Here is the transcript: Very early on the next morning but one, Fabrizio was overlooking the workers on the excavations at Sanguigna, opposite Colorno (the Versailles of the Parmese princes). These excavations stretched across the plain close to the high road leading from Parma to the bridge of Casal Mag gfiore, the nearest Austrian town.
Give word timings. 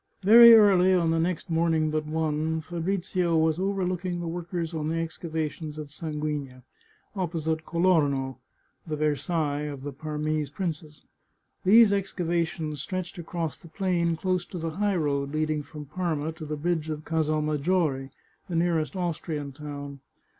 Very 0.23 0.55
early 0.55 0.95
on 0.95 1.11
the 1.11 1.19
next 1.19 1.47
morning 1.51 1.91
but 1.91 2.07
one, 2.07 2.59
Fabrizio 2.61 3.37
was 3.37 3.59
overlooking 3.59 4.19
the 4.19 4.27
workers 4.27 4.73
on 4.73 4.87
the 4.87 4.95
excavations 4.97 5.77
at 5.77 5.91
Sanguigna, 5.91 6.63
opposite 7.15 7.65
Colorno 7.67 8.37
(the 8.87 8.95
Versailles 8.97 9.69
of 9.69 9.83
the 9.83 9.93
Parmese 9.93 10.49
princes). 10.49 11.03
These 11.63 11.93
excavations 11.93 12.81
stretched 12.81 13.19
across 13.19 13.59
the 13.59 13.67
plain 13.67 14.15
close 14.15 14.43
to 14.47 14.57
the 14.57 14.71
high 14.71 14.95
road 14.95 15.31
leading 15.33 15.61
from 15.61 15.85
Parma 15.85 16.31
to 16.31 16.45
the 16.45 16.57
bridge 16.57 16.89
of 16.89 17.05
Casal 17.05 17.43
Mag 17.43 17.61
gfiore, 17.61 18.09
the 18.49 18.55
nearest 18.55 18.95
Austrian 18.95 19.51
town. 19.51 19.99